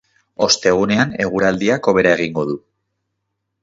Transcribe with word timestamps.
Ostegunean 0.45 1.13
eguraldiak 1.27 1.93
hobera 1.93 2.17
egingo 2.19 2.51
du. 2.53 2.61